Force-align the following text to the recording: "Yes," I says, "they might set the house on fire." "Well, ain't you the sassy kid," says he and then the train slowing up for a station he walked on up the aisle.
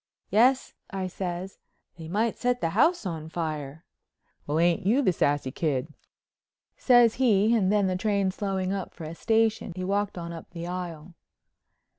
"Yes," 0.31 0.73
I 0.89 1.05
says, 1.05 1.59
"they 1.95 2.07
might 2.07 2.35
set 2.35 2.59
the 2.59 2.71
house 2.71 3.05
on 3.05 3.29
fire." 3.29 3.85
"Well, 4.47 4.57
ain't 4.57 4.83
you 4.83 5.03
the 5.03 5.13
sassy 5.13 5.51
kid," 5.51 5.93
says 6.75 7.13
he 7.21 7.53
and 7.55 7.71
then 7.71 7.85
the 7.85 7.95
train 7.95 8.31
slowing 8.31 8.73
up 8.73 8.95
for 8.95 9.03
a 9.03 9.13
station 9.13 9.73
he 9.75 9.83
walked 9.83 10.17
on 10.17 10.33
up 10.33 10.49
the 10.53 10.65
aisle. 10.65 11.13